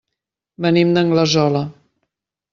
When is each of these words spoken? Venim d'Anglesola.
Venim 0.65 0.95
d'Anglesola. 0.95 1.63